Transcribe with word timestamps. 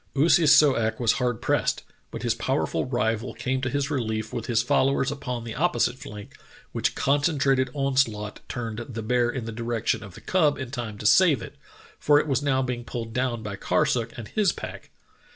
Oo 0.17 0.27
si 0.29 0.47
so 0.47 0.75
ak 0.75 0.99
was 0.99 1.11
hard 1.21 1.43
pressed, 1.43 1.83
but 2.09 2.23
his 2.23 2.33
powerful 2.33 2.87
rival 2.87 3.35
came 3.35 3.61
to 3.61 3.69
his 3.69 3.91
relief 3.91 4.33
with 4.33 4.47
his 4.47 4.63
followers 4.63 5.11
upon 5.11 5.43
the 5.43 5.53
opposite 5.53 5.95
flank, 5.95 6.33
which 6.71 6.95
concentrated 6.95 7.69
onslaught 7.75 8.39
turned 8.49 8.79
the 8.79 9.03
bear 9.03 9.29
in 9.29 9.45
the 9.45 9.51
direction 9.51 10.01
of 10.03 10.15
the 10.15 10.21
cub 10.21 10.57
in 10.57 10.71
time 10.71 10.97
to 10.97 11.05
save 11.05 11.39
it, 11.39 11.55
for 11.99 12.19
it 12.19 12.25
was 12.27 12.41
now 12.41 12.63
being 12.63 12.83
pulled 12.83 13.13
down 13.13 13.43
by 13.43 13.55
Karsuk 13.55 14.11
and 14.17 14.27
his 14.29 14.51
pack. 14.51 14.89